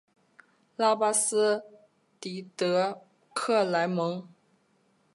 [0.77, 1.63] 拉巴斯
[2.19, 3.03] 蒂德
[3.35, 4.27] 克莱蒙。